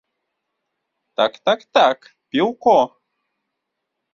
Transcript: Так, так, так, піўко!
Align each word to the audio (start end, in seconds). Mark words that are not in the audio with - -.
Так, 1.21 1.33
так, 1.49 1.59
так, 1.79 1.97
піўко! 2.33 2.77